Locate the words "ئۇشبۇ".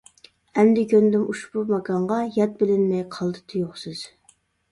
1.33-1.65